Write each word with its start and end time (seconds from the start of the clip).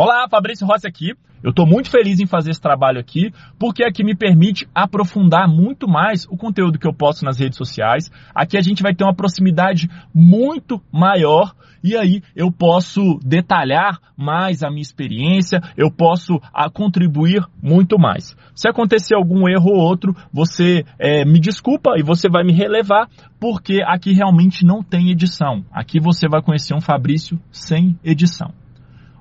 Olá, 0.00 0.28
Fabrício 0.30 0.64
Rossi 0.64 0.86
aqui. 0.86 1.12
Eu 1.42 1.50
estou 1.50 1.66
muito 1.66 1.90
feliz 1.90 2.20
em 2.20 2.26
fazer 2.26 2.52
esse 2.52 2.60
trabalho 2.60 3.00
aqui, 3.00 3.32
porque 3.58 3.82
aqui 3.82 4.04
me 4.04 4.14
permite 4.14 4.64
aprofundar 4.72 5.48
muito 5.48 5.88
mais 5.88 6.24
o 6.30 6.36
conteúdo 6.36 6.78
que 6.78 6.86
eu 6.86 6.94
posto 6.94 7.24
nas 7.24 7.40
redes 7.40 7.58
sociais. 7.58 8.08
Aqui 8.32 8.56
a 8.56 8.60
gente 8.60 8.80
vai 8.80 8.94
ter 8.94 9.02
uma 9.02 9.12
proximidade 9.12 9.90
muito 10.14 10.80
maior 10.92 11.52
e 11.82 11.96
aí 11.96 12.22
eu 12.36 12.52
posso 12.52 13.18
detalhar 13.24 13.98
mais 14.16 14.62
a 14.62 14.70
minha 14.70 14.82
experiência, 14.82 15.60
eu 15.76 15.90
posso 15.90 16.36
a, 16.54 16.66
ah, 16.66 16.70
contribuir 16.70 17.44
muito 17.60 17.98
mais. 17.98 18.36
Se 18.54 18.68
acontecer 18.68 19.16
algum 19.16 19.48
erro 19.48 19.72
ou 19.72 19.80
outro, 19.80 20.14
você 20.32 20.84
é, 20.96 21.24
me 21.24 21.40
desculpa 21.40 21.94
e 21.98 22.04
você 22.04 22.28
vai 22.28 22.44
me 22.44 22.52
relevar, 22.52 23.08
porque 23.40 23.80
aqui 23.84 24.12
realmente 24.12 24.64
não 24.64 24.80
tem 24.80 25.10
edição. 25.10 25.64
Aqui 25.72 25.98
você 25.98 26.28
vai 26.28 26.40
conhecer 26.40 26.72
um 26.72 26.80
Fabrício 26.80 27.36
sem 27.50 27.98
edição. 28.04 28.54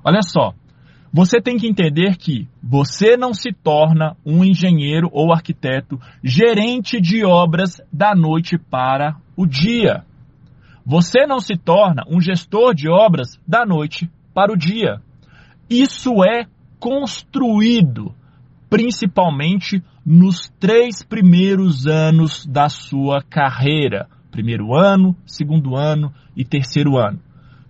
Olha 0.08 0.22
só, 0.22 0.54
você 1.12 1.42
tem 1.42 1.58
que 1.58 1.68
entender 1.68 2.18
que 2.18 2.48
você 2.62 3.16
não 3.16 3.34
se 3.34 3.52
torna 3.52 4.16
um 4.26 4.44
engenheiro 4.44 5.10
ou 5.12 5.32
arquiteto 5.32 6.00
gerente 6.24 7.00
de 7.00 7.24
obras 7.26 7.82
da 7.92 8.14
noite 8.14 8.58
para 8.58 9.16
o 9.36 9.46
dia. 9.46 10.04
Você 10.86 11.26
não 11.26 11.40
se 11.40 11.56
torna 11.58 12.04
um 12.10 12.22
gestor 12.22 12.74
de 12.74 12.90
obras 12.90 13.40
da 13.48 13.66
noite 13.66 14.10
para 14.34 14.52
o 14.52 14.58
dia. 14.58 15.02
Isso 15.70 16.24
é 16.24 16.46
construído 16.80 18.14
principalmente 18.70 19.84
nos 20.06 20.50
três 20.60 21.04
primeiros 21.04 21.88
anos 21.88 22.46
da 22.46 22.70
sua 22.70 23.22
carreira: 23.22 24.08
primeiro 24.32 24.76
ano, 24.76 25.16
segundo 25.26 25.76
ano 25.76 26.14
e 26.36 26.46
terceiro 26.46 26.98
ano. 26.98 27.20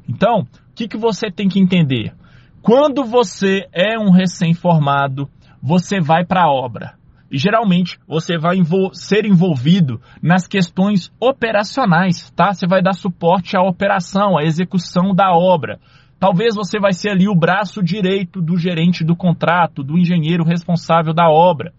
Então, 0.07 0.41
o 0.41 0.47
que, 0.75 0.87
que 0.87 0.97
você 0.97 1.31
tem 1.31 1.49
que 1.49 1.59
entender? 1.59 2.13
Quando 2.61 3.05
você 3.05 3.67
é 3.71 3.97
um 3.97 4.11
recém-formado, 4.11 5.29
você 5.61 5.99
vai 5.99 6.25
para 6.25 6.43
a 6.43 6.51
obra. 6.51 6.95
E 7.29 7.37
geralmente 7.37 7.99
você 8.07 8.37
vai 8.37 8.57
envol 8.57 8.93
ser 8.93 9.25
envolvido 9.25 10.01
nas 10.21 10.47
questões 10.47 11.11
operacionais, 11.19 12.31
tá? 12.31 12.53
Você 12.53 12.65
vai 12.65 12.81
dar 12.81 12.93
suporte 12.93 13.57
à 13.57 13.61
operação, 13.61 14.37
à 14.37 14.43
execução 14.43 15.13
da 15.13 15.33
obra. 15.33 15.79
Talvez 16.19 16.55
você 16.55 16.79
vai 16.79 16.93
ser 16.93 17.09
ali 17.09 17.27
o 17.27 17.35
braço 17.35 17.83
direito 17.83 18.41
do 18.41 18.57
gerente 18.57 19.03
do 19.03 19.15
contrato, 19.15 19.83
do 19.83 19.97
engenheiro 19.97 20.43
responsável 20.43 21.13
da 21.13 21.29
obra. 21.29 21.73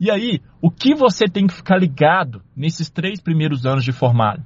E 0.00 0.10
aí, 0.10 0.40
o 0.60 0.70
que 0.70 0.94
você 0.94 1.26
tem 1.26 1.46
que 1.46 1.54
ficar 1.54 1.76
ligado 1.76 2.42
nesses 2.56 2.88
três 2.88 3.20
primeiros 3.20 3.66
anos 3.66 3.84
de 3.84 3.92
formado? 3.92 4.42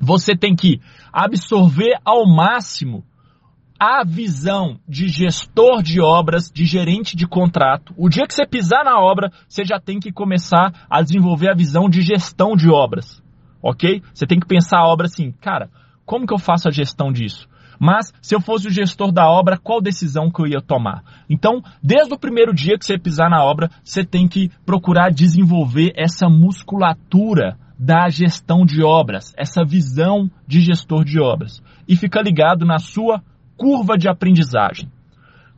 Você 0.00 0.36
tem 0.36 0.56
que 0.56 0.80
absorver 1.12 1.98
ao 2.04 2.26
máximo 2.26 3.04
a 3.84 4.02
visão 4.02 4.78
de 4.88 5.08
gestor 5.08 5.82
de 5.82 6.00
obras, 6.00 6.50
de 6.50 6.64
gerente 6.64 7.14
de 7.14 7.26
contrato. 7.26 7.92
O 7.98 8.08
dia 8.08 8.26
que 8.26 8.32
você 8.32 8.46
pisar 8.46 8.82
na 8.82 8.98
obra, 8.98 9.30
você 9.46 9.62
já 9.62 9.78
tem 9.78 10.00
que 10.00 10.10
começar 10.10 10.72
a 10.88 11.02
desenvolver 11.02 11.50
a 11.50 11.54
visão 11.54 11.90
de 11.90 12.00
gestão 12.00 12.56
de 12.56 12.70
obras. 12.70 13.22
Ok? 13.62 14.02
Você 14.14 14.26
tem 14.26 14.40
que 14.40 14.46
pensar 14.46 14.78
a 14.78 14.88
obra 14.88 15.04
assim, 15.04 15.32
cara, 15.32 15.68
como 16.06 16.26
que 16.26 16.32
eu 16.32 16.38
faço 16.38 16.66
a 16.66 16.72
gestão 16.72 17.12
disso? 17.12 17.46
Mas 17.78 18.10
se 18.22 18.34
eu 18.34 18.40
fosse 18.40 18.68
o 18.68 18.70
gestor 18.70 19.12
da 19.12 19.28
obra, 19.28 19.58
qual 19.58 19.82
decisão 19.82 20.30
que 20.30 20.40
eu 20.40 20.46
ia 20.46 20.62
tomar? 20.62 21.02
Então, 21.28 21.62
desde 21.82 22.14
o 22.14 22.18
primeiro 22.18 22.54
dia 22.54 22.78
que 22.78 22.86
você 22.86 22.98
pisar 22.98 23.28
na 23.28 23.44
obra, 23.44 23.68
você 23.82 24.02
tem 24.02 24.26
que 24.26 24.50
procurar 24.64 25.10
desenvolver 25.10 25.92
essa 25.94 26.26
musculatura 26.26 27.58
da 27.78 28.08
gestão 28.08 28.64
de 28.64 28.82
obras, 28.82 29.34
essa 29.36 29.62
visão 29.62 30.30
de 30.46 30.60
gestor 30.60 31.04
de 31.04 31.20
obras. 31.20 31.62
E 31.86 31.96
fica 31.96 32.22
ligado 32.22 32.64
na 32.64 32.78
sua 32.78 33.20
curva 33.56 33.96
de 33.96 34.08
aprendizagem. 34.08 34.90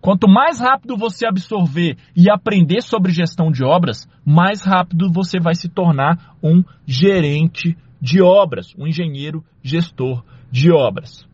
Quanto 0.01 0.29
mais 0.29 0.61
rápido 0.61 0.97
você 0.97 1.27
absorver 1.27 1.97
e 2.15 2.31
aprender 2.31 2.81
sobre 2.81 3.13
gestão 3.13 3.51
de 3.51 3.65
obras, 3.65 4.09
mais 4.25 4.65
rápido 4.65 5.11
você 5.11 5.41
vai 5.41 5.55
se 5.55 5.69
tornar 5.69 6.37
um 6.43 6.63
gerente 6.87 7.77
de 8.01 8.23
obras, 8.23 8.75
um 8.79 8.87
engenheiro 8.87 9.45
gestor 9.63 10.23
de 10.51 10.71
obras. 10.71 11.29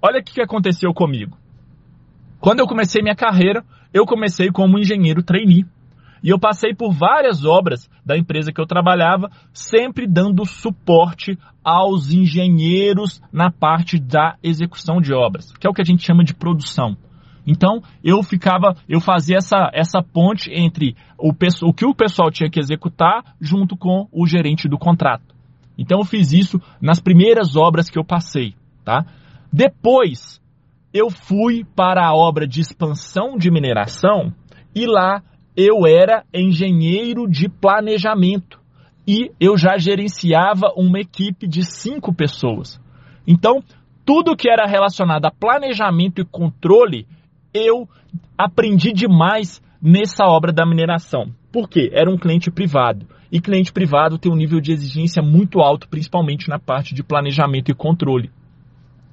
Olha 0.00 0.20
o 0.20 0.24
que 0.24 0.40
aconteceu 0.40 0.92
comigo. 0.94 1.36
Quando 2.40 2.60
eu 2.60 2.66
comecei 2.66 3.02
minha 3.02 3.14
carreira, 3.14 3.64
eu 3.92 4.06
comecei 4.06 4.50
como 4.50 4.78
engenheiro 4.78 5.22
trainee. 5.22 5.66
E 6.24 6.30
eu 6.30 6.38
passei 6.38 6.74
por 6.74 6.90
várias 6.90 7.44
obras 7.44 7.86
da 8.02 8.16
empresa 8.16 8.50
que 8.50 8.58
eu 8.58 8.66
trabalhava, 8.66 9.30
sempre 9.52 10.06
dando 10.06 10.46
suporte 10.46 11.38
aos 11.62 12.10
engenheiros 12.10 13.20
na 13.30 13.50
parte 13.50 13.98
da 13.98 14.36
execução 14.42 15.02
de 15.02 15.12
obras, 15.12 15.52
que 15.52 15.66
é 15.66 15.70
o 15.70 15.74
que 15.74 15.82
a 15.82 15.84
gente 15.84 16.02
chama 16.02 16.24
de 16.24 16.34
produção. 16.34 16.96
Então, 17.46 17.82
eu 18.02 18.22
ficava, 18.22 18.74
eu 18.88 19.00
fazia 19.00 19.36
essa, 19.36 19.70
essa 19.74 20.02
ponte 20.02 20.50
entre 20.50 20.96
o, 21.18 21.30
o 21.62 21.74
que 21.74 21.84
o 21.84 21.94
pessoal 21.94 22.30
tinha 22.30 22.48
que 22.48 22.58
executar 22.58 23.22
junto 23.38 23.76
com 23.76 24.08
o 24.10 24.26
gerente 24.26 24.66
do 24.66 24.78
contrato. 24.78 25.34
Então, 25.76 25.98
eu 25.98 26.06
fiz 26.06 26.32
isso 26.32 26.58
nas 26.80 27.00
primeiras 27.00 27.54
obras 27.54 27.90
que 27.90 27.98
eu 27.98 28.04
passei, 28.04 28.54
tá? 28.82 29.04
Depois, 29.52 30.40
eu 30.90 31.10
fui 31.10 31.66
para 31.76 32.06
a 32.06 32.14
obra 32.14 32.46
de 32.46 32.62
expansão 32.62 33.36
de 33.36 33.50
mineração 33.50 34.32
e 34.74 34.86
lá 34.86 35.22
eu 35.56 35.86
era 35.86 36.24
engenheiro 36.32 37.28
de 37.28 37.48
planejamento 37.48 38.60
e 39.06 39.30
eu 39.38 39.56
já 39.56 39.76
gerenciava 39.76 40.72
uma 40.76 40.98
equipe 40.98 41.46
de 41.46 41.62
cinco 41.62 42.12
pessoas. 42.12 42.80
Então, 43.26 43.62
tudo 44.04 44.36
que 44.36 44.50
era 44.50 44.66
relacionado 44.66 45.26
a 45.26 45.30
planejamento 45.30 46.20
e 46.20 46.24
controle, 46.24 47.06
eu 47.52 47.88
aprendi 48.36 48.92
demais 48.92 49.62
nessa 49.80 50.26
obra 50.26 50.52
da 50.52 50.66
mineração. 50.66 51.32
Por 51.52 51.68
quê? 51.68 51.90
Era 51.92 52.10
um 52.10 52.18
cliente 52.18 52.50
privado. 52.50 53.06
E 53.30 53.40
cliente 53.40 53.72
privado 53.72 54.18
tem 54.18 54.30
um 54.30 54.36
nível 54.36 54.60
de 54.60 54.72
exigência 54.72 55.22
muito 55.22 55.60
alto, 55.60 55.88
principalmente 55.88 56.48
na 56.48 56.58
parte 56.58 56.94
de 56.94 57.02
planejamento 57.02 57.70
e 57.70 57.74
controle. 57.74 58.30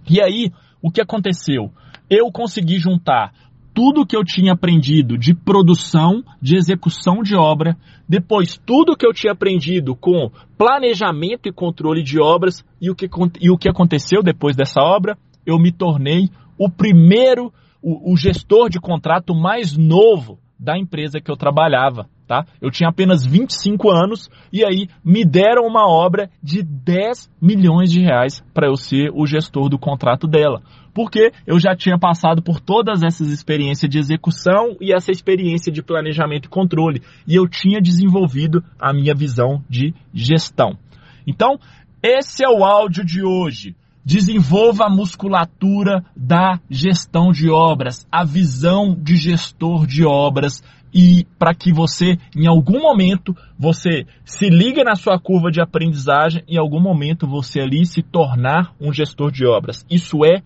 E 0.09 0.22
aí, 0.22 0.51
o 0.81 0.90
que 0.90 1.01
aconteceu? 1.01 1.72
Eu 2.09 2.31
consegui 2.31 2.78
juntar 2.78 3.31
tudo 3.73 4.05
que 4.05 4.15
eu 4.15 4.23
tinha 4.23 4.53
aprendido 4.53 5.17
de 5.17 5.33
produção, 5.33 6.23
de 6.41 6.55
execução 6.55 7.21
de 7.23 7.35
obra, 7.35 7.77
depois 8.07 8.57
tudo 8.65 8.95
que 8.95 9.05
eu 9.05 9.13
tinha 9.13 9.33
aprendido 9.33 9.95
com 9.95 10.29
planejamento 10.57 11.47
e 11.47 11.53
controle 11.53 12.03
de 12.03 12.19
obras 12.19 12.63
e 12.81 12.89
o 12.89 12.95
que, 12.95 13.09
e 13.39 13.49
o 13.49 13.57
que 13.57 13.69
aconteceu 13.69 14.21
depois 14.21 14.55
dessa 14.55 14.81
obra, 14.81 15.17
eu 15.45 15.57
me 15.57 15.71
tornei 15.71 16.29
o 16.57 16.69
primeiro, 16.69 17.51
o, 17.81 18.13
o 18.13 18.17
gestor 18.17 18.69
de 18.69 18.79
contrato 18.79 19.33
mais 19.33 19.75
novo 19.75 20.39
da 20.61 20.77
empresa 20.77 21.19
que 21.19 21.31
eu 21.31 21.35
trabalhava, 21.35 22.07
tá? 22.27 22.45
Eu 22.61 22.69
tinha 22.69 22.88
apenas 22.88 23.25
25 23.25 23.89
anos 23.89 24.29
e 24.53 24.63
aí 24.63 24.88
me 25.03 25.25
deram 25.25 25.66
uma 25.66 25.89
obra 25.89 26.29
de 26.41 26.61
10 26.61 27.31
milhões 27.41 27.91
de 27.91 27.99
reais 27.99 28.44
para 28.53 28.67
eu 28.67 28.75
ser 28.75 29.09
o 29.11 29.25
gestor 29.25 29.67
do 29.67 29.79
contrato 29.79 30.27
dela 30.27 30.61
porque 30.94 31.31
eu 31.47 31.59
já 31.59 31.75
tinha 31.75 31.97
passado 31.97 32.41
por 32.41 32.59
todas 32.59 33.01
essas 33.01 33.29
experiências 33.29 33.89
de 33.89 33.97
execução 33.97 34.75
e 34.79 34.94
essa 34.94 35.11
experiência 35.11 35.71
de 35.71 35.81
planejamento 35.81 36.45
e 36.45 36.50
controle, 36.50 37.01
e 37.25 37.35
eu 37.35 37.47
tinha 37.47 37.81
desenvolvido 37.81 38.63
a 38.79 38.94
minha 38.94 39.16
visão 39.16 39.63
de 39.69 39.94
gestão. 40.13 40.77
Então, 41.25 41.57
esse 42.03 42.44
é 42.44 42.50
o 42.50 42.63
áudio 42.66 43.05
de 43.05 43.23
hoje. 43.23 43.75
Desenvolva 44.03 44.85
a 44.85 44.89
musculatura 44.89 46.03
da 46.16 46.59
gestão 46.69 47.31
de 47.31 47.50
obras, 47.50 48.07
a 48.12 48.23
visão 48.23 48.95
de 48.95 49.16
gestor 49.16 49.85
de 49.85 50.03
obras 50.03 50.63
e 50.94 51.25
para 51.39 51.53
que 51.53 51.72
você, 51.72 52.17
em 52.35 52.47
algum 52.47 52.81
momento, 52.81 53.35
você 53.57 54.06
se 54.25 54.50
liga 54.50 54.84
na 54.84 54.95
sua 54.95 55.19
curva 55.19 55.50
de 55.50 55.62
aprendizagem 55.62 56.44
em 56.47 56.57
algum 56.57 56.79
momento 56.79 57.28
você 57.28 57.62
ali 57.62 57.85
se 57.85 58.01
tornar 58.01 58.73
um 58.79 58.91
gestor 58.91 59.31
de 59.31 59.45
obras. 59.45 59.85
Isso 59.89 60.25
é 60.25 60.41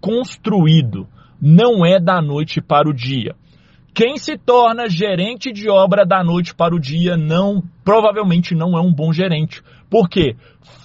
construído, 0.00 1.08
não 1.40 1.84
é 1.84 1.98
da 1.98 2.22
noite 2.22 2.60
para 2.60 2.88
o 2.88 2.94
dia. 2.94 3.34
Quem 3.92 4.16
se 4.16 4.38
torna 4.38 4.88
gerente 4.88 5.52
de 5.52 5.68
obra 5.68 6.06
da 6.06 6.22
noite 6.22 6.54
para 6.54 6.74
o 6.74 6.80
dia 6.80 7.16
não, 7.16 7.62
provavelmente 7.84 8.54
não 8.54 8.78
é 8.78 8.80
um 8.80 8.92
bom 8.92 9.12
gerente. 9.12 9.62
Por 9.88 10.08
quê? 10.08 10.36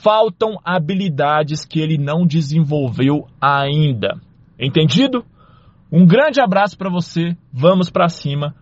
Faltam 0.02 0.60
habilidades 0.64 1.64
que 1.66 1.80
ele 1.80 1.98
não 1.98 2.26
desenvolveu 2.26 3.28
ainda. 3.40 4.20
Entendido? 4.60 5.24
Um 5.92 6.06
grande 6.06 6.42
abraço 6.42 6.78
para 6.78 6.90
você. 6.90 7.38
Vamos 7.54 7.90
para 7.90 8.10
cima. 8.10 8.56